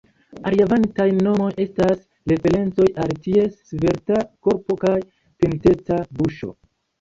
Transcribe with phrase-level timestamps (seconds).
[0.51, 2.01] Alia variantaj nomoj estas
[2.31, 4.97] referencoj al ties svelta korpo kaj
[5.45, 6.53] pinteca buŝo.